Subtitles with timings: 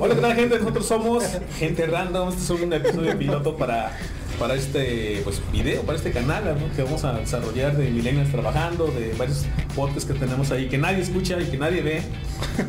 [0.00, 0.58] Hola, ¿qué tal gente?
[0.58, 1.24] Nosotros somos
[1.58, 2.28] Gente Random.
[2.28, 3.92] Este es un episodio piloto para,
[4.38, 6.74] para este pues, video, para este canal ¿no?
[6.74, 9.44] que vamos a desarrollar de millennials trabajando, de varios
[9.74, 12.02] podcasts que tenemos ahí que nadie escucha y que nadie ve.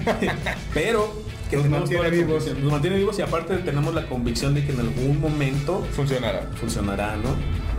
[0.74, 1.14] Pero
[1.50, 2.48] que Nos mantiene vivos.
[2.48, 6.50] Nos mantiene vivos y aparte tenemos la convicción de que en algún momento Funcionará.
[6.56, 7.36] funcionará, ¿no?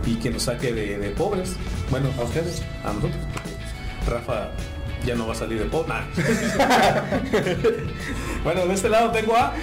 [0.09, 1.55] Y que nos saque de, de pobres.
[1.89, 3.21] Bueno, a ustedes, a nosotros.
[4.09, 4.51] Rafa
[5.05, 5.93] ya no va a salir de pobre.
[8.43, 9.53] bueno, de este lado tengo a.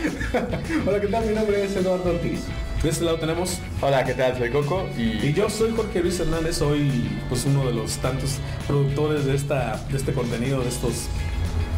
[0.87, 1.27] Hola, ¿qué tal?
[1.27, 2.41] Mi nombre es Eduardo Ortiz.
[2.83, 3.59] De este lado tenemos.
[3.81, 4.37] Hola, ¿qué tal?
[4.37, 8.39] Soy Coco y, Y yo soy Jorge Luis Hernández, soy pues uno de los tantos
[8.67, 11.09] productores de esta, de este contenido, de estos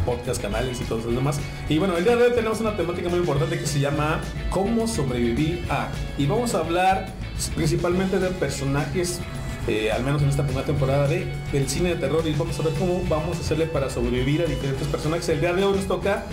[0.07, 1.39] podcast, canales y todo lo demás.
[1.67, 4.87] Y bueno, el día de hoy tenemos una temática muy importante que se llama ¿Cómo
[4.87, 5.89] sobrevivir a?
[6.17, 7.07] Y vamos a hablar
[7.55, 9.19] principalmente de personajes,
[9.67, 12.63] eh, al menos en esta primera temporada de, del cine de terror y vamos a
[12.63, 15.27] ver cómo vamos a hacerle para sobrevivir a diferentes personajes.
[15.29, 16.23] El día de hoy nos toca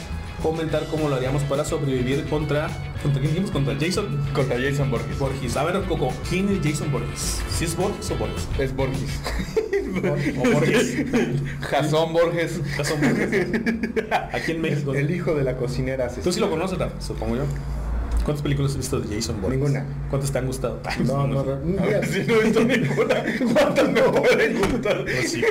[0.44, 2.68] comentar cómo lo haríamos para sobrevivir contra,
[3.02, 3.50] ¿contra quién dijimos?
[3.50, 5.18] Contra Jason contra Jason Borges.
[5.18, 5.56] Borges.
[5.56, 7.40] A ver, Coco, ¿quién es Jason Borges?
[7.50, 8.48] ¿Si es Borges o Borges?
[8.58, 9.20] Es Borges.
[9.94, 11.04] O Borges.
[11.70, 12.60] Jason Borges.
[12.76, 13.46] Jason Borges.
[14.32, 14.92] Aquí en México.
[14.92, 17.44] El hijo de la cocinera Tú sí lo conoces, Rafa, supongo yo.
[18.24, 19.58] ¿Cuántas películas has visto de Jason Borges?
[19.60, 19.84] Ninguna.
[20.10, 20.80] ¿Cuántas te han gustado?
[21.04, 21.82] No, no, no.
[21.82, 23.14] Ver si no he visto ninguna.
[23.52, 25.04] ¿Cuántas me pueden gustar?
[25.04, 25.42] Pues sí.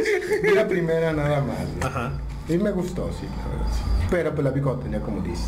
[0.43, 1.57] vi la primera nada más.
[1.81, 2.11] Ajá.
[2.49, 3.67] Y me gustó, sí, la verdad.
[3.73, 4.07] sí.
[4.09, 5.39] Pero pues la vi cuando tenía como 10,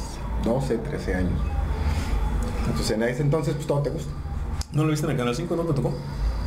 [0.43, 1.39] 12, 13 años.
[2.67, 4.11] Entonces en ese entonces pues todo te gusta.
[4.71, 5.55] ¿No lo viste en el Canal 5?
[5.55, 5.93] ¿No te tocó?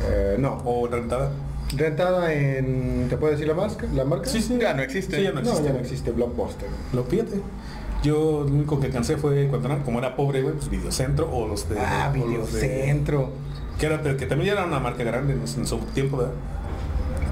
[0.09, 0.61] Eh, no.
[0.65, 1.31] ¿O rentada?
[1.75, 3.07] Rentada en...
[3.09, 3.85] ¿Te puedo decir la marca?
[3.93, 4.27] ¿La marca?
[4.29, 4.57] Sí, sí.
[4.59, 5.17] Ya no existe.
[5.17, 5.63] Sí, ya no No, existe.
[5.67, 6.67] ya no existe Blockbuster.
[6.93, 7.41] Lo fíjate.
[8.03, 11.47] Yo lo único que cansé fue cuando era, como era pobre, güey, pues Videocentro o
[11.47, 11.79] los de...
[11.79, 13.31] Ah, Videocentro.
[13.77, 16.33] Que, era, que también era una marca grande en, en su tiempo, ¿verdad?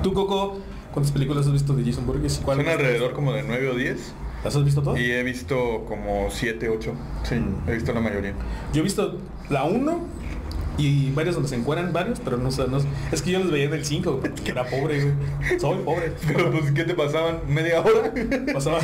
[0.03, 0.57] Tú, Coco,
[0.93, 2.39] ¿cuántas películas has visto de Jason Borges?
[2.39, 4.13] ¿Y cuál Son alrededor como de 9 o 10.
[4.43, 4.99] ¿Las has visto todas?
[4.99, 6.91] Y he visto como 7, 8.
[7.23, 7.69] Sí, Mm.
[7.69, 8.33] he visto la mayoría.
[8.73, 9.17] Yo he visto
[9.49, 9.99] la 1
[10.77, 12.77] y varios donde se encuentran varios, pero no no.
[13.11, 15.59] Es que yo los veía del 5, porque era pobre, güey.
[15.59, 16.13] Soy pobre.
[16.27, 17.41] Pero pues, ¿qué te pasaban?
[17.47, 18.13] ¿Media hora?
[18.53, 18.79] Pasaba.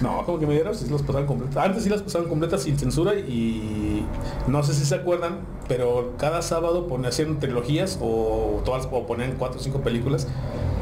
[0.00, 1.64] No, como que me dieron, sí las pasaban completas.
[1.64, 4.04] Antes sí las pasaban completas sin censura y
[4.46, 9.34] no sé si se acuerdan, pero cada sábado ponían hacían trilogías o todas o ponían
[9.38, 10.28] cuatro o cinco películas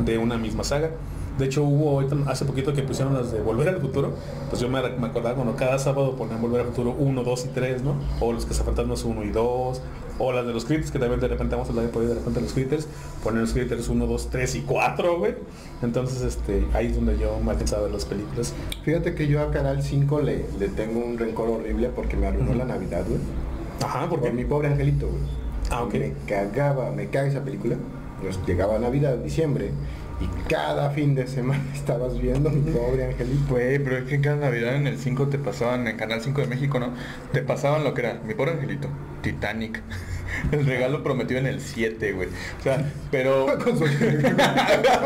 [0.05, 0.91] de una misma saga.
[1.39, 4.13] De hecho hubo hace poquito que pusieron las de Volver al Futuro,
[4.51, 7.49] pues yo me, me acordaba cuando cada sábado ponían Volver al Futuro 1, 2 y
[7.49, 7.95] 3, ¿no?
[8.21, 9.81] O los Cazafantasmas 1 y 2,
[10.21, 12.15] o las de los Critters, que también de repente vamos a hablar de ahí de
[12.15, 12.89] repente los Critters,
[13.23, 15.35] ponen los Critters 1, 2, 3 y 4, güey.
[15.81, 18.53] Entonces este, ahí es donde yo me alcanzaba ver las películas.
[18.83, 22.51] Fíjate que yo a Canal 5 le, le tengo un rencor horrible porque me arruinó
[22.51, 22.59] Ujú.
[22.59, 23.21] la Navidad, güey.
[23.81, 25.21] Ajá, Por porque mi pobre angelito, güey.
[25.71, 25.95] Ah, ok.
[25.95, 27.77] Me cagaba, me caga esa película.
[28.21, 29.71] Pues llegaba Navidad, diciembre,
[30.21, 33.55] y cada fin de semana estabas viendo mi pobre angelito.
[33.55, 36.41] Güey, pero es que en cada Navidad en el 5 te pasaban, en Canal 5
[36.41, 36.93] de México, ¿no?
[37.33, 38.89] Te pasaban lo que era, mi pobre angelito,
[39.23, 39.83] Titanic.
[40.53, 42.29] El regalo prometido en el 7, güey.
[42.29, 43.47] O sea, pero...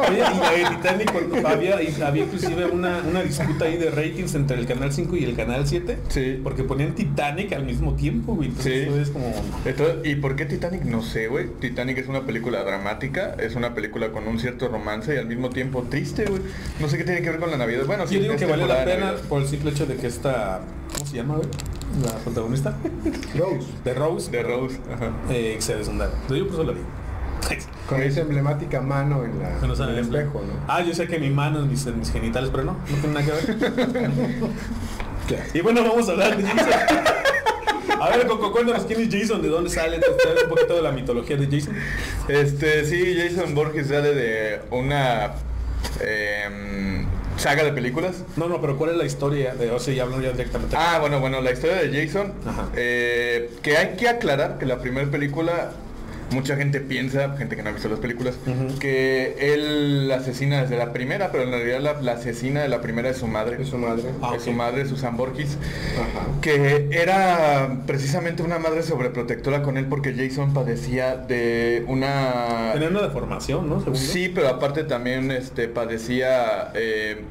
[0.08, 0.22] Oye,
[0.62, 4.66] y Titanic cuando había, y había inclusive una, una disputa ahí de ratings entre el
[4.66, 5.98] canal 5 y el canal 7.
[6.08, 6.40] Sí.
[6.42, 8.48] Porque ponían Titanic al mismo tiempo, güey.
[8.48, 8.88] Entonces Sí.
[8.88, 9.32] eso es como.
[9.64, 10.82] Entonces, ¿Y por qué Titanic?
[10.84, 11.46] No sé, güey.
[11.60, 15.50] Titanic es una película dramática, es una película con un cierto romance y al mismo
[15.50, 16.42] tiempo triste, güey.
[16.80, 17.84] No sé qué tiene que ver con la Navidad.
[17.86, 19.22] Bueno, sí, Yo digo que vale la pena Navidad.
[19.28, 20.60] por el simple hecho de que esta.
[20.94, 21.48] ¿Cómo se llama, güey?
[22.04, 22.76] La protagonista.
[23.36, 24.30] Rose, De Rose.
[24.30, 24.78] De Rose.
[24.92, 25.10] Ajá.
[25.30, 26.14] Eh, se desondaron.
[26.28, 26.80] Yo por eso la vi.
[27.88, 30.54] con esa emblemática mano en, la, Que no en el espejo, ¿no?
[30.68, 33.32] Ah, yo sé que mi mano, mis, mis genitales, pero no, no tiene nada que
[33.32, 33.72] ver.
[35.54, 37.04] Y bueno, vamos a hablar de Jason.
[38.02, 40.00] A ver, Coco, cuéntanos quién es Jason, de dónde sale,
[40.42, 41.76] un poquito de la mitología de Jason.
[42.26, 45.34] Este, sí, Jason Borges sale de una
[46.00, 48.24] em, saga de películas.
[48.36, 50.74] No, no, pero ¿cuál es la historia de, o sea, ya hablando ya directamente.
[50.76, 52.32] Ah, bueno, bueno, la historia de Jason,
[52.74, 55.70] eh, que hay que aclarar que la primera película,
[56.32, 58.34] mucha gente piensa, gente que no ha visto las películas,
[58.80, 63.10] que él asesina desde la primera, pero en realidad la, la asesina de la primera
[63.10, 63.58] es su madre.
[63.60, 64.04] Es su madre.
[64.22, 64.56] Ah, Es su ok.
[64.56, 65.58] madre, Susan Borges,
[65.94, 66.26] Ajá.
[66.40, 72.70] que era precisamente una madre sobreprotectora con él porque Jason padecía de una...
[72.72, 73.80] Tenía una deformación, ¿no?
[73.80, 74.00] Según yo.
[74.00, 77.22] Sí, pero aparte también este, padecía eh,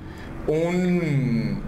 [0.47, 1.61] un,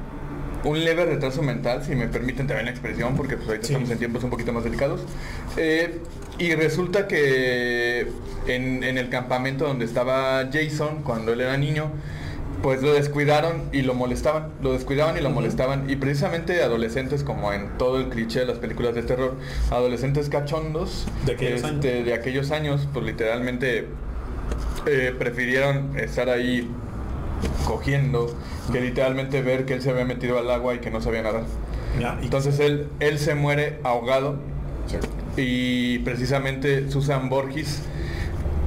[0.63, 3.74] un leve retraso mental, si me permiten también la expresión, porque pues ahorita Sí.
[3.74, 5.02] estamos en tiempos un poquito más delicados.
[5.58, 6.00] Eh,
[6.40, 8.08] y resulta que
[8.48, 11.92] en, en el campamento donde estaba Jason, cuando él era niño,
[12.62, 15.90] pues lo descuidaron y lo molestaban, lo descuidaban y lo molestaban.
[15.90, 19.36] Y precisamente adolescentes, como en todo el cliché de las películas de terror,
[19.70, 21.86] adolescentes cachondos De aquellos años.
[21.86, 23.88] este, de aquellos años, pues literalmente
[24.86, 26.70] eh, prefirieron estar ahí
[27.66, 28.34] cogiendo
[28.72, 31.44] que literalmente ver que él se había metido al agua y que no sabía nadar.
[32.22, 34.38] Entonces él, él se muere ahogado
[34.88, 34.98] Sí.
[35.38, 37.82] Y precisamente Susan Borges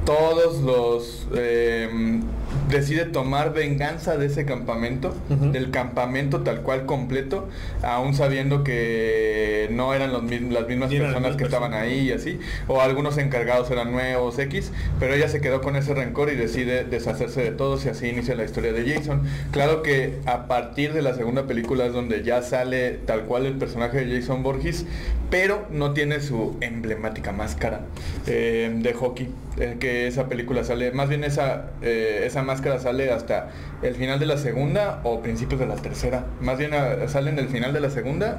[0.05, 2.21] todos los eh,
[2.69, 7.49] decide tomar venganza de ese campamento del campamento tal cual completo
[7.83, 11.93] aún sabiendo que no eran los mismos, las mismas personas las que estaban personas.
[11.93, 15.95] ahí y así o algunos encargados eran nuevos X pero ella se quedó con ese
[15.95, 19.23] rencor y decide deshacerse de todos y así inicia la historia de Jason
[19.53, 23.55] claro que a partir de la segunda película es donde ya sale tal cual el
[23.55, 24.87] personaje de Jason Borges
[25.31, 27.83] pero no tiene su emblemática máscara
[28.27, 29.29] eh, de hockey
[29.59, 33.51] eh, que esa película sale más bien esa eh, esa máscara sale hasta
[33.83, 36.27] el final de la segunda o principios de la tercera.
[36.41, 38.39] Más bien ah, sale en el final de la segunda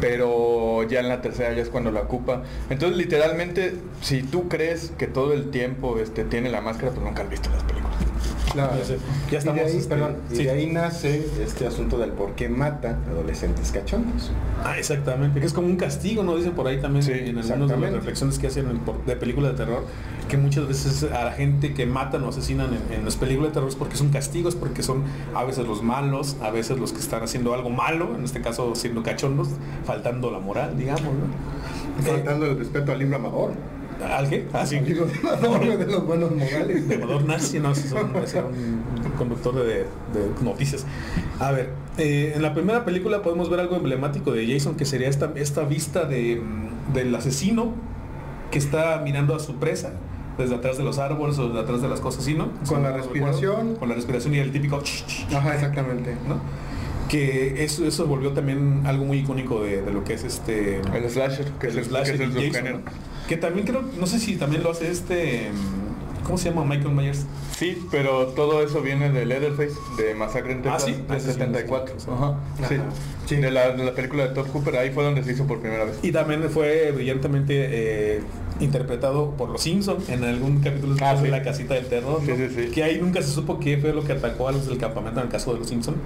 [0.00, 2.42] pero ya en la tercera ya es cuando la ocupa.
[2.70, 7.22] Entonces literalmente si tú crees que todo el tiempo este tiene la máscara pues nunca
[7.22, 7.91] has visto las películas
[8.52, 8.72] Claro.
[8.76, 8.84] Ya.
[8.86, 8.96] Ya
[9.30, 10.44] Y estamos, de ahí, este, perdón, y sí.
[10.44, 14.30] de ahí nace este asunto del por qué mata adolescentes cachondos.
[14.64, 16.36] Ah, exactamente, que es como un castigo, ¿no?
[16.36, 18.66] Dicen por ahí también Sí, en algunas de las reflexiones que hacen
[19.06, 19.84] de películas de terror,
[20.28, 23.54] que muchas veces a la gente que matan o asesinan en, en las películas de
[23.54, 25.02] terror es porque son castigos, porque son
[25.34, 28.74] a veces los malos, a veces los que están haciendo algo malo, en este caso
[28.74, 29.48] siendo cachondos,
[29.84, 32.02] faltando la moral, digamos, ¿no?
[32.02, 33.52] Faltando el respeto al libro amador.
[34.10, 34.46] ¿Al qué?
[34.52, 34.78] Ah, sí.
[34.80, 36.88] De los buenos modales.
[36.88, 39.86] de Nazi, no, es un, un conductor de, de
[40.42, 40.84] noticias.
[41.38, 45.08] A ver, eh, en la primera película podemos ver algo emblemático de Jason, que sería
[45.08, 47.72] esta, esta vista de, mm, del asesino
[48.50, 49.92] que está mirando a su presa
[50.38, 52.50] desde atrás de los árboles o desde atrás de las cosas así, ¿no?
[52.66, 53.52] Con la no respiración.
[53.52, 54.82] recuerdo, Con la respiración y el típico...
[55.34, 56.16] Ajá, exactamente.
[56.26, 56.40] ¿no?
[57.08, 60.80] Que eso, eso volvió también algo muy icónico de, de lo que es este...
[60.80, 62.82] el slasher que es el, slasher que es el y Jason.
[63.28, 65.50] Que también creo, no sé si también lo hace este...
[65.52, 66.64] mm, ¿Cómo se llama?
[66.64, 67.26] Michael Myers.
[67.56, 71.26] Sí, pero todo eso viene de Leatherface, de Masacre en Texas, Ah, sí, ah, sí,
[71.26, 71.94] sí, 74.
[71.98, 72.06] sí.
[72.12, 72.38] Ajá,
[72.68, 72.74] sí.
[72.74, 72.84] Ajá,
[73.26, 73.36] sí.
[73.36, 75.84] De, la, de la película de Top Hooper, ahí fue donde se hizo por primera
[75.84, 75.98] vez.
[76.02, 77.54] Y también fue brillantemente
[78.18, 78.20] eh,
[78.60, 82.20] interpretado por los Simpsons en algún capítulo Ah, de la casita del terror.
[82.24, 82.36] Sí, ¿no?
[82.36, 82.70] sí, sí.
[82.70, 85.26] Que ahí nunca se supo qué fue lo que atacó a los del campamento en
[85.26, 85.96] el caso de los Simpsons.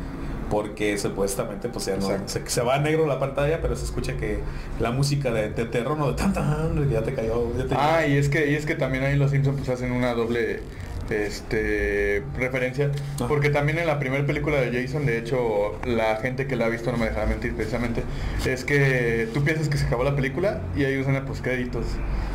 [0.51, 4.17] Porque supuestamente pues ya no, se, se va a negro la pantalla, pero se escucha
[4.17, 4.39] que
[4.79, 7.53] la música de, de terror, no de tan tan, ya te cayó.
[7.59, 9.91] Ya te Ah, y es que, y es que también ahí los Simpsons pues hacen
[9.93, 10.61] una doble
[11.09, 12.91] este referencia
[13.21, 13.27] Ah.
[13.29, 16.69] porque también en la primera película de Jason de hecho la gente que la ha
[16.69, 18.03] visto no me dejará mentir precisamente
[18.45, 21.85] es que tú piensas que se acabó la película y hay una escena post créditos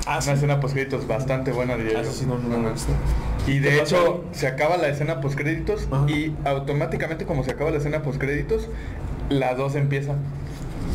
[0.06, 0.32] Ah, una sí.
[0.32, 2.10] escena post créditos bastante buena diría Ah, yo.
[2.10, 2.70] eso sí, no, no, no.
[3.48, 6.10] Y ¿Qué de hecho, se acaba la escena post créditos Ajá.
[6.10, 8.68] y automáticamente como se acaba la escena post créditos,
[9.30, 10.16] la 2 empieza.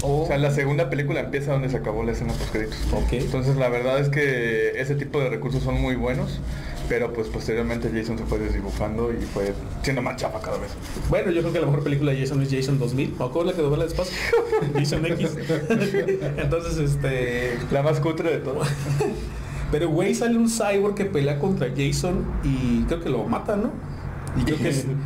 [0.02, 2.78] Oh, O sea, la segunda película empieza donde se acabó la escena post créditos.
[3.10, 6.40] Entonces, la verdad es que ese tipo de recursos son muy buenos,
[6.88, 9.52] pero pues posteriormente Jason se fue desdibujando y fue
[9.82, 10.70] siendo más chafa cada vez.
[11.08, 13.14] Bueno, yo creo que la mejor película de Jason es Jason 2000.
[13.18, 14.14] ¿O cómo es la que dobla despacio?
[14.74, 15.36] Jason X.
[16.36, 17.58] Entonces, este...
[17.72, 18.60] La más cutre de todo.
[19.70, 23.72] Pero güey, sale un cyborg que pelea contra Jason y creo que lo mata, ¿no?
[24.40, 24.86] Y creo que es...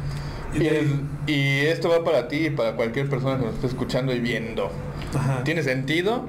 [0.53, 4.13] Y, el- y esto va para ti y para cualquier persona que nos esté escuchando
[4.13, 4.71] y viendo.
[5.15, 5.43] Ajá.
[5.45, 6.27] ¿Tiene sentido?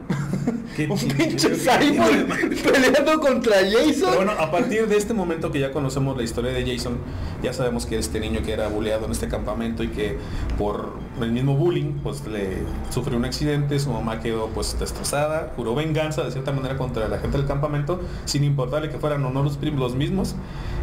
[0.75, 2.27] ¿Qué un pinche cyborg
[2.63, 4.09] peleando contra Jason.
[4.09, 6.97] Pero bueno, a partir de este momento que ya conocemos la historia de Jason,
[7.43, 10.17] ya sabemos que este niño que era bulleado en este campamento y que
[10.57, 12.57] por el mismo bullying, pues le
[12.89, 17.19] sufrió un accidente, su mamá quedó pues destrozada, juró venganza de cierta manera contra la
[17.19, 20.35] gente del campamento, sin importarle que fueran o no los primos los mismos,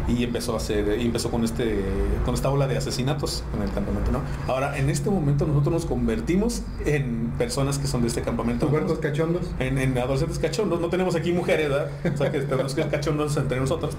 [0.07, 1.83] y empezó a hacer, y empezó con este,
[2.25, 4.21] con esta ola de asesinatos en el campamento, ¿no?
[4.47, 8.67] Ahora, en este momento nosotros nos convertimos en personas que son de este campamento.
[8.67, 9.49] ¿Pubertos cachondos?
[9.59, 10.79] en, en adolescentes cachondos.
[10.79, 11.91] No tenemos aquí mujeres, ¿verdad?
[12.13, 13.95] O sea que tenemos que cachondos entre nosotros.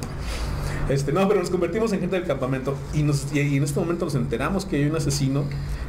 [0.89, 3.79] Este, no, pero nos convertimos en gente del campamento y, nos, y, y en este
[3.79, 5.45] momento nos enteramos que hay un asesino,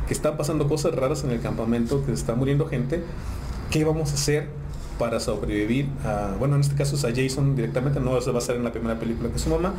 [0.08, 3.04] que está pasando cosas raras en el campamento, que está muriendo gente.
[3.72, 4.50] ¿Qué vamos a hacer
[5.02, 8.42] para sobrevivir a, bueno, en este caso es a Jason directamente, no eso va a
[8.42, 9.74] ser en la primera película que es su mamá,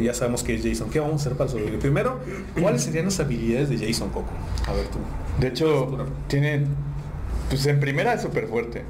[0.00, 0.88] ya sabemos que es Jason.
[0.88, 1.80] ¿Qué vamos a hacer para sobrevivir?
[1.80, 2.20] Primero,
[2.60, 4.30] ¿cuáles serían las habilidades de Jason Coco?
[4.68, 4.98] A ver tú.
[5.40, 6.64] De hecho, tiene.
[7.50, 8.84] Pues en primera es súper fuerte.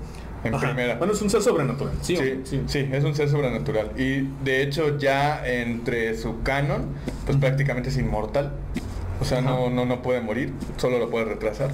[0.45, 0.67] En Ajá.
[0.67, 0.97] primera.
[0.97, 1.95] Bueno, es un ser sobrenatural.
[2.03, 2.63] Sí, Sí, sí.
[2.67, 3.91] sí, es un ser sobrenatural.
[3.97, 6.83] Y de hecho ya entre su canon,
[7.25, 8.53] pues prácticamente es inmortal.
[9.23, 11.71] O sea, no, no, no puede morir, solo lo puede retrasar.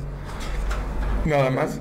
[1.25, 1.81] Nada más.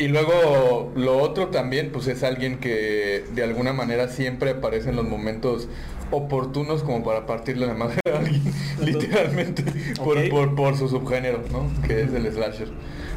[0.00, 4.96] Y luego lo otro también, pues es alguien que de alguna manera siempre aparece en
[4.96, 5.68] los momentos
[6.10, 8.42] oportunos como para partirle la madre a alguien,
[8.84, 9.62] literalmente,
[10.02, 11.70] por, por, por su subgénero, ¿no?
[11.86, 12.68] Que es el slasher.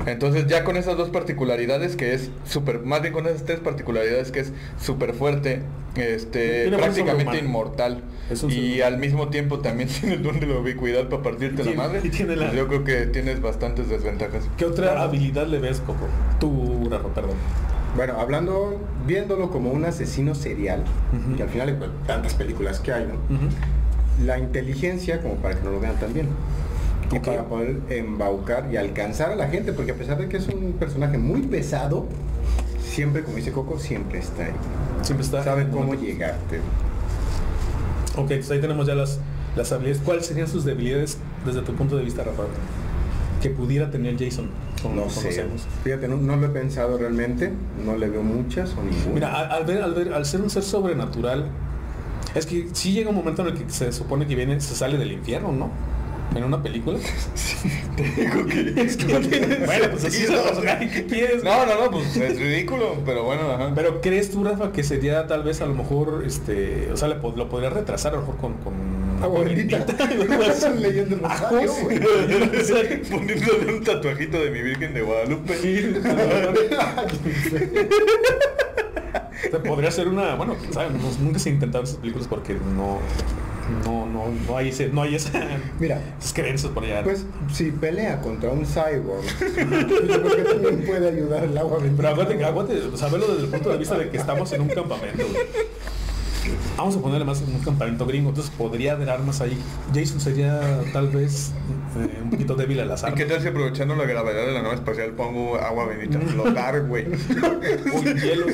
[0.06, 4.32] Entonces ya con esas dos particularidades que es súper, más bien con esas tres particularidades
[4.32, 5.62] que es súper fuerte,
[5.96, 8.04] este, prácticamente inmortal.
[8.50, 11.78] Y al mismo tiempo también tiene el don de la ubicuidad para partirte la Tiene-
[11.78, 12.02] madre.
[12.04, 14.44] y tiene la- Pues yo creo que tienes bastantes desventajas.
[14.58, 16.08] ¿Qué otra habilidad le ves, Coco?
[16.40, 17.36] Tú, Perdón.
[17.96, 20.84] Bueno, hablando, viéndolo como un asesino serial,
[21.38, 23.08] que al final de tantas películas que hay,
[24.24, 26.28] la inteligencia como para que no lo vean tan bien.
[27.12, 30.48] Y para poder embaucar y alcanzar a la gente, porque a pesar de que es
[30.48, 32.08] un personaje muy pesado,
[32.82, 34.54] siempre, como dice Coco, siempre está ahí.
[35.04, 35.44] Siempre está.
[35.44, 36.58] Sabe cómo llegarte.
[38.16, 39.20] Ok, entonces ahí tenemos ya las,
[39.56, 40.02] las habilidades.
[40.04, 42.44] ¿Cuáles serían sus debilidades desde tu punto de vista, Rafa?
[43.44, 44.50] Que pudiera tener Jason.
[44.82, 45.22] como No sé.
[45.22, 45.68] conocemos.
[45.84, 47.52] Fíjate, no, no lo he pensado realmente,
[47.86, 49.14] no le veo muchas o ninguna.
[49.14, 51.50] Mira, al, al ver, al ver, al ser un ser sobrenatural,
[52.36, 54.98] es que sí llega un momento en el que se supone que viene, se sale
[54.98, 55.70] del infierno, ¿no?
[56.36, 56.98] En una película.
[57.96, 58.74] Te digo que...
[58.82, 61.44] Es que no bueno, pues.
[61.44, 63.72] No, no, no, pues es ridículo, pero bueno, ajá.
[63.76, 67.16] Pero ¿crees tú, Rafa, que sería tal vez a lo mejor, este, o sea, le
[67.16, 68.54] lo podría retrasar a lo mejor con...
[68.54, 68.74] con
[69.24, 69.78] Agua bendita.
[69.78, 71.92] Están leyendo rosario, Ajos.
[73.12, 75.54] Poniéndole un tatuajito de mi Virgen de Guadalupe.
[79.66, 83.00] Podría ser una, bueno, quién sabe, no- nunca se intentaron esas películas porque no,
[83.86, 85.32] no, no, no hay ese, no hay esa,
[85.80, 87.04] Mira, esas creencias por allá.
[87.04, 91.78] pues si pelea contra un cyborg, yo creo que también puede ayudar el agua.
[91.96, 94.70] Pero aguante, aguante, o sea, desde el punto de vista de que estamos en un
[94.70, 95.46] campamento, güey.
[96.78, 99.58] Vamos a ponerle más en un campamento gringo, entonces podría haber armas ahí.
[99.94, 101.52] Jason sería tal vez
[101.98, 103.20] eh, un poquito débil a las ¿Y armas.
[103.20, 106.88] qué tal si aprovechando la gravedad de la nave espacial pongo agua bendita a flotar,
[106.88, 107.08] güey?
[107.08, 108.52] Uy, hielos.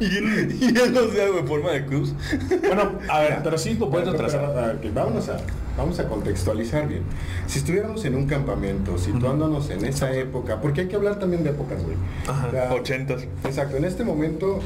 [0.00, 0.54] Hielos.
[0.60, 2.12] y hielos de agua en forma de cruz.
[2.60, 5.38] Bueno, a ver, pero sí lo puedes ok, vámonos a,
[5.76, 7.02] vamos a contextualizar bien.
[7.46, 11.50] Si estuviéramos en un campamento, situándonos en esa época, porque hay que hablar también de
[11.50, 11.96] épocas, güey.
[12.26, 12.48] Ajá.
[12.48, 13.22] O sea, Ochentas.
[13.44, 14.60] Exacto, en este momento,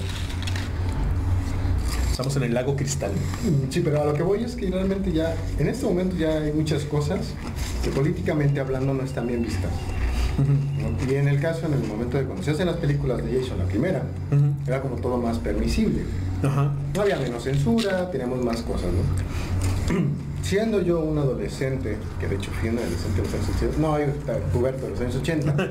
[2.11, 3.11] Estamos en el lago cristal.
[3.71, 6.53] sí, pero a lo que voy es que realmente ya, en este momento ya hay
[6.53, 7.19] muchas cosas
[7.83, 9.73] que políticamente hablando no están bien vistas.
[11.09, 13.59] Y en el caso, en el momento de cuando se hacen las películas de Jason,
[13.59, 14.03] la primera,
[14.65, 16.03] era como todo más permisible.
[16.41, 19.95] No había menos censura, teníamos más cosas, ¿no?
[20.55, 23.99] Siendo yo un adolescente, que de hecho fui un adolescente en los años 80, no,
[23.99, 25.69] yo estaba en los años 80,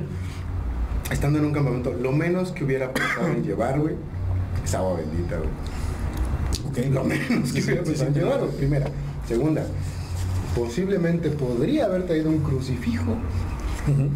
[1.09, 3.95] estando en un campamento, lo menos que hubiera pensado en llevar, güey,
[4.61, 6.89] es agua bendita, güey.
[6.89, 8.87] Lo menos que hubiera pensado en llevar, primera.
[9.25, 9.63] Segunda,
[10.53, 13.15] posiblemente podría haber traído un crucifijo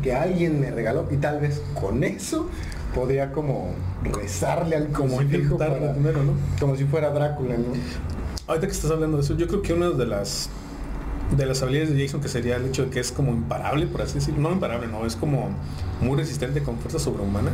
[0.03, 2.49] que alguien me regaló y tal vez con eso
[2.93, 3.69] podría como
[4.03, 6.31] rezarle al Como crucifijo intentar para- detenerlo, ¿no?
[6.59, 7.67] como si fuera Drácula, ¿no?
[8.47, 10.49] Ahorita que estás hablando de eso, yo creo que una de las
[11.35, 14.01] de las habilidades de Jason que sería el hecho de que es como imparable, por
[14.01, 14.41] así decirlo.
[14.41, 15.49] No imparable, no, es como
[16.01, 17.51] muy resistente con fuerza sobrehumana.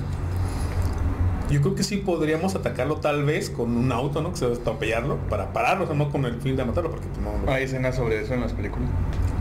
[1.50, 4.32] Yo creo que sí podríamos atacarlo tal vez con un auto, ¿no?
[4.32, 7.20] Que se atropellarlo para pararlo, o sea, no con el fin de matarlo, porque pues,
[7.22, 7.52] no, no.
[7.52, 8.90] Hay escenas sobre eso en las películas.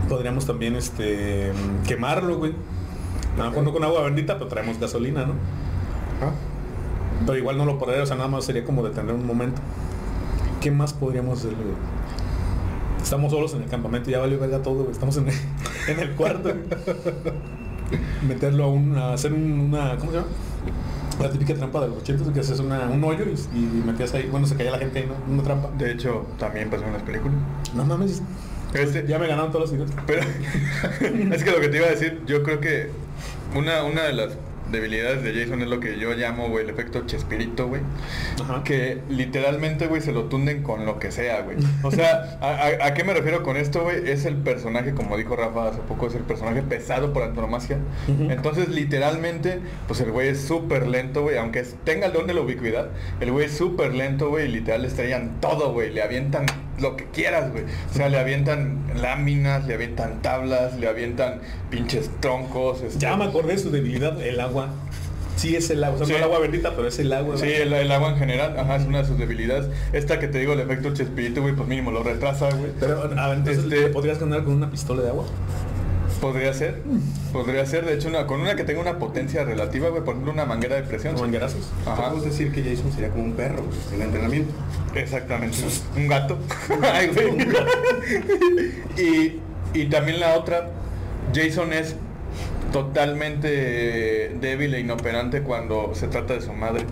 [0.09, 1.51] podríamos también este
[1.87, 2.53] quemarlo, güey.
[3.35, 5.33] A lo mejor no con agua bendita, pero traemos gasolina, ¿no?
[6.21, 6.31] Ah,
[7.25, 9.61] Pero igual no lo podría, o sea, nada más sería como detener un momento.
[10.63, 11.75] ¿Qué más podríamos hacer, güey?
[13.01, 14.91] Estamos solos en el campamento, ya valió verga todo, güey.
[14.91, 15.35] Estamos en el,
[15.89, 16.53] en el cuarto.
[18.27, 20.29] Meterlo a, un, a hacer un- una, ¿cómo se llama?
[21.21, 24.27] La típica trampa de los 80 que haces una, un hoyo y, y metías ahí,
[24.31, 25.31] bueno, se caía la gente ahí, ¿no?
[25.33, 25.69] Una trampa.
[25.77, 27.35] De hecho, también pasó en las películas.
[27.75, 28.21] No mames.
[28.73, 29.91] Este- Ya me ganaron todos los ideas.
[30.07, 30.21] Pero
[31.35, 32.89] es que lo que te iba a decir, yo creo que
[33.55, 34.29] una, una de las
[34.73, 37.81] debilidades de Jason es lo que yo llamo, güey, el efecto Chespirito, güey.
[38.65, 41.55] Que literalmente, güey, se lo tunden con lo que sea, güey.
[41.83, 42.47] O sea, ¿a,
[42.83, 44.09] a- a qué me refiero con esto, güey?
[44.09, 47.77] Es el personaje, como dijo Rafa hace poco, es el personaje pesado por antonomasia.
[48.07, 51.37] Entonces, literalmente, pues el güey es súper lento, güey.
[51.37, 52.89] Aunque es- tenga el don de la ubicuidad,
[53.21, 54.49] el güey es súper lento, güey.
[54.49, 55.91] Y literal le estrellan todo, güey.
[55.93, 56.45] Le avientan
[56.79, 57.63] lo que quieras, güey.
[57.91, 61.39] O sea, le avientan láminas, le avientan tablas, le avientan
[61.69, 62.81] pinches troncos.
[62.81, 64.69] este- Ya me acordé de su debilidad, el agua.
[65.35, 66.11] Sí es el agua, o sea, Sí.
[66.13, 67.37] no el agua bendita, pero es el agua.
[67.37, 69.67] Sí, el, el agua en general, ajá, es una de sus debilidades.
[69.91, 72.71] Esta que te digo, el efecto Chespirito, güey, pues mínimo lo retrasa, güey.
[72.79, 75.25] Pero a ver, entonces Este- ¿le podrías ganar con una pistola de agua.
[76.23, 76.77] Podría ser,
[77.33, 80.31] podría ser, de hecho, una, con una que tenga una potencia relativa, güey, por ejemplo,
[80.31, 81.15] una manguera de presión.
[81.19, 81.69] Manguerazos.
[81.85, 84.53] Ajá, Podemos decir que Jason sería como un perro en entrenamiento.
[84.95, 85.57] exactamente.
[85.97, 86.37] Un gato.
[86.81, 87.45] Ay, güey.
[88.97, 89.41] y,
[89.77, 90.69] y también la otra,
[91.35, 91.97] Jason es
[92.71, 96.85] totalmente débil e inoperante cuando se trata de su madre.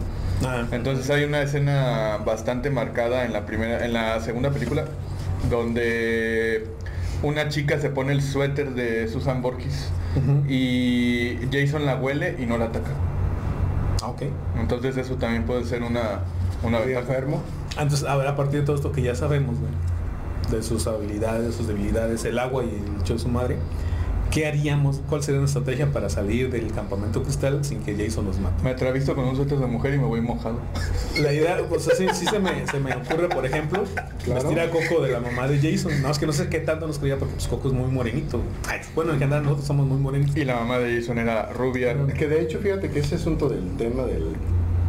[0.44, 4.84] Ah, Entonces hay una escena bastante marcada en la primera, en la segunda película,
[5.50, 6.66] donde
[7.24, 9.90] una chica se pone el suéter de Susan Borges
[10.48, 12.92] y Jason la huele y no la ataca.
[14.02, 14.24] Ah, ok.
[14.60, 16.22] Entonces eso también puede ser una,
[16.64, 17.42] una enfermo.
[17.80, 19.72] Entonces, a ver, a partir de todo esto que ya sabemos, güey,
[20.52, 23.58] de sus habilidades, de sus debilidades, el agua y el hecho de su madre,
[24.32, 25.02] ¿qué haríamos?
[25.10, 28.64] ¿Cuál sería una estrategia para salir del campamento cristal sin que Jason nos mate?
[28.64, 30.60] Me atravisto con un suéter de mujer y me voy mojado.
[31.22, 33.84] La idea, pues así sí se me, se me ocurre, por ejemplo,
[34.24, 34.42] Claro.
[34.42, 36.02] vestir a Coco de la mamá de Jason.
[36.02, 38.42] No, es que no sé qué tanto nos creía porque pues, Coco es muy morenito.
[38.68, 40.36] Ay, bueno, en general nosotros somos muy morenitos.
[40.38, 41.96] Y la mamá de Jason era rubia.
[42.18, 44.28] Que de hecho, fíjate que ese asunto del tema del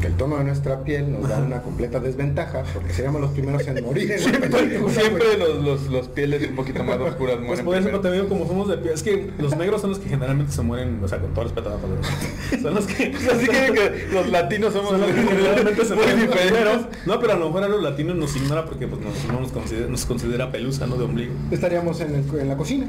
[0.03, 3.67] que el tono de nuestra piel nos da una completa desventaja porque seríamos los primeros
[3.67, 4.13] en morir.
[4.19, 8.25] Siempre los, los, los pieles un poquito más oscuras Pues mueren por eso primero.
[8.25, 8.95] te como somos de piel.
[8.95, 11.71] Es que los negros son los que generalmente se mueren, o sea, con todo respeto
[11.71, 13.15] a todos los Son los que...
[13.33, 17.33] Así que, que los latinos somos Son los que generalmente se mueren pero- No, pero
[17.33, 20.05] a lo mejor a los latinos nos ignora porque pues, nos, no nos, considera, nos
[20.05, 20.97] considera pelusa, ¿no?
[20.97, 21.33] De ombligo.
[21.53, 22.87] Estaríamos en, el- en la cocina,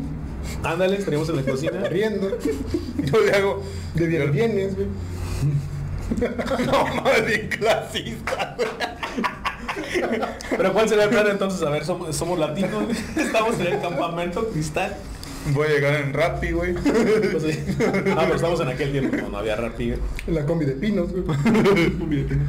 [0.63, 1.79] Ándale, estaríamos en la cocina.
[1.89, 2.27] riendo,
[3.03, 3.61] Yo le hago
[3.93, 4.87] de bien vienes, güey.
[6.65, 8.55] No mames, bien clasista.
[8.57, 8.67] güey.
[10.57, 11.61] Pero ¿cuál sería el plan entonces?
[11.63, 12.83] A ver, somos, somos latinos,
[13.17, 14.95] estamos en el campamento cristal.
[15.53, 16.73] Voy a llegar en Rappi, güey.
[16.73, 17.59] Pues, sí.
[18.05, 19.93] No, pero estamos en aquel tiempo cuando no había Rappi.
[20.27, 21.23] En la combi de pinos, güey.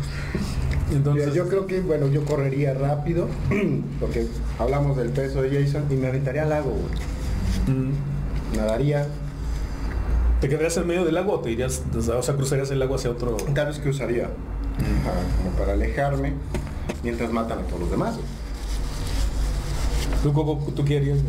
[0.93, 3.29] Entonces, Mira, yo creo que, bueno, yo correría rápido,
[4.01, 4.27] porque
[4.59, 7.77] hablamos del peso de Jason, y me aventaría al lago, güey.
[7.79, 7.93] mm,
[8.57, 9.07] Nadaría,
[10.45, 13.11] ¿te quedarías en medio del lago o te irías, o sea, cruzarías el lago hacia
[13.11, 13.35] otro?
[13.55, 16.35] tal vez cruzaría, ajá, como para alejarme,
[17.03, 18.27] mientras matan a todos los demás, güey.
[20.23, 21.21] ¿Tú, Coco, ¿tú qué harías?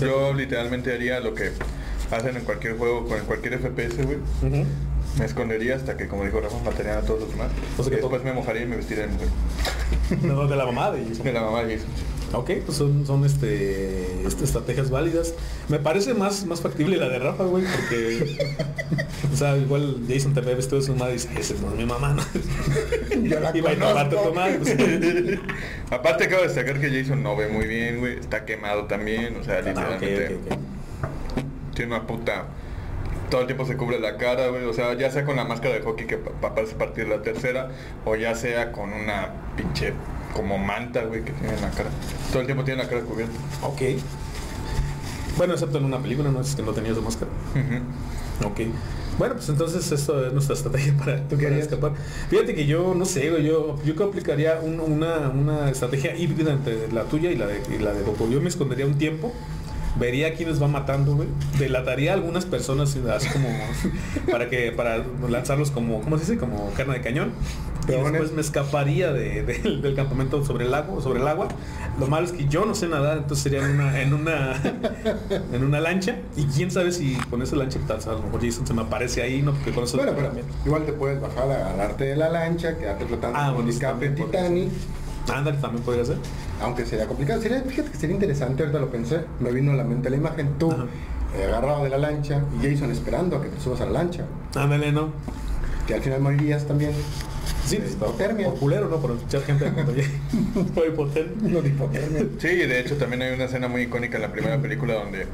[0.00, 1.52] Yo literalmente haría lo que
[2.10, 4.16] hacen en cualquier juego, con cualquier FPS, güey.
[5.18, 7.48] Me escondería hasta que, como dijo Rafa, matarían a todos los demás.
[7.76, 9.28] O sea que y después me mojaría y me vestiría de mujer.
[10.22, 11.90] No, de la mamá de De la mamá de Jason.
[12.34, 15.34] Ok, pues son, son este, este, estrategias válidas.
[15.68, 18.36] Me parece más, más factible la de Rafa, güey, porque...
[19.32, 21.76] o sea, igual Jason te ve vestido de su madre y dice, ese no es
[21.76, 22.22] mi mamá, ¿no?
[23.22, 24.16] Yo la y conozco.
[24.28, 25.38] tu madre, pues,
[25.90, 28.18] Aparte acabo de destacar que Jason no ve muy bien, güey.
[28.18, 29.36] Está quemado también.
[29.40, 30.38] O sea, Ah, literalmente
[31.74, 32.46] tiene una puta...
[33.30, 34.64] Todo el tiempo se cubre la cara, güey.
[34.64, 37.22] O sea, ya sea con la máscara de hockey que pa- pa- parece partir la
[37.22, 37.70] tercera,
[38.04, 39.92] o ya sea con una pinche
[40.34, 41.90] como manta, güey, que tiene en la cara.
[42.30, 43.34] Todo el tiempo tiene la cara cubierta.
[43.62, 43.80] Ok.
[45.36, 46.40] Bueno, excepto en una película, ¿no?
[46.40, 47.30] Es que no tenía su máscara.
[48.44, 48.60] Ok.
[49.18, 51.92] Bueno, pues entonces esto es nuestra estrategia para, ¿Tú para escapar.
[52.30, 56.52] Fíjate que yo, no sé, güey, yo, yo que aplicaría un- una, una estrategia híbrida
[56.52, 58.28] entre la tuya y la de, y la de Goku.
[58.28, 59.32] Yo me escondería un tiempo,
[59.98, 61.28] vería a quienes va matando, güey.
[61.58, 63.48] Delataría a algunas personas así como
[64.30, 66.38] para que, para lanzarlos como, ¿cómo se dice?
[66.38, 67.32] Como carne de cañón.
[67.82, 68.12] Y Peones.
[68.12, 71.48] después me escaparía de- de- del campamento sobre el lago, sobre el agua.
[72.00, 74.54] Lo malo es que yo no sé nadar, entonces sería en una, en una,
[75.52, 76.16] en una lancha.
[76.34, 79.20] Y quién sabe si con esa lancha, tal, a lo mejor Jason se me aparece
[79.22, 79.52] ahí, ¿no?
[79.52, 80.30] Porque con eso Bueno, pero
[80.64, 84.08] igual te puedes bajar, agarrarte de la lancha, quedarte flotando Ah, con bueno, el escape
[84.10, 84.68] Titanic,
[85.32, 86.16] Ándale, también podría ser.
[86.64, 87.40] Aunque sería complicado.
[87.40, 90.58] Sería, fíjate que sería interesante, ahorita lo pensé, me vino a la mente la imagen,
[90.58, 90.72] tú
[91.36, 94.24] eh, agarrado de la lancha y Jason esperando a que te subas a la lancha,
[94.54, 95.10] Ándale, ¿no?
[95.86, 96.92] que al final morirías también.
[97.66, 98.48] Sí, De hipotermia.
[98.50, 98.96] Por culero, ¿no?
[98.98, 99.66] Por escuchar gente.
[100.74, 101.50] Por hipotermia.
[101.50, 102.26] No de hipotermia.
[102.38, 105.26] Sí, de hecho también hay una escena muy icónica en la primera película donde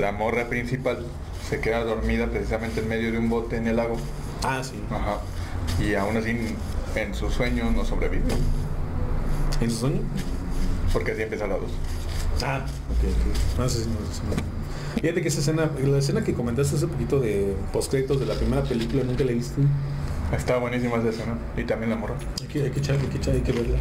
[0.00, 1.04] la morra principal
[1.48, 3.96] se queda dormida precisamente en medio de un bote en el lago.
[4.42, 4.74] Ah, sí.
[4.90, 5.18] Ajá.
[5.80, 6.36] Y aún así
[6.96, 8.24] en su sueño no sobrevive.
[9.60, 10.00] ¿En su sueño?
[10.92, 11.64] Porque así empieza la 2.
[12.44, 13.58] Ah, ok, ok.
[13.58, 14.42] No sé si no, si no.
[15.00, 18.62] Fíjate que esa escena, la escena que comentaste hace poquito de postcréditos de la primera
[18.62, 19.60] película, nunca la he visto.
[20.36, 21.38] Está buenísima esa escena.
[21.56, 22.14] Y también la morra.
[22.40, 23.78] Hay que, hay que echarle, hay que echarle, hay que verla.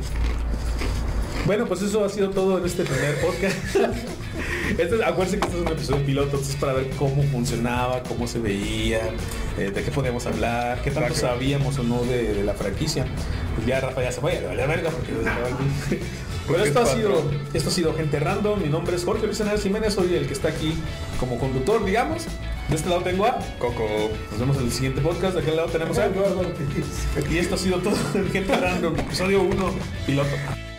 [1.46, 3.58] Bueno, pues eso ha sido todo en este primer podcast.
[4.78, 8.40] Este, acuérdense que este es un episodio piloto, entonces para ver cómo funcionaba, cómo se
[8.40, 9.02] veía,
[9.58, 11.36] eh, de qué podíamos hablar, qué tanto Exacto.
[11.36, 13.06] sabíamos o no de, de la franquicia.
[13.56, 15.12] Pues ya Rafa ya se fue, le vale verga porque
[16.48, 17.24] Pero esto ha sido,
[17.54, 20.34] esto ha sido Gente Random, mi nombre es Jorge Luis Hernández Jiménez, soy el que
[20.34, 20.74] está aquí
[21.20, 22.26] como conductor, digamos.
[22.70, 23.84] De este lado tengo a, Coco.
[24.32, 26.10] nos vemos en el siguiente podcast, de aquel lado tenemos a,
[27.30, 29.72] y esto ha sido todo en Gente Random, episodio 1,
[30.06, 30.71] piloto.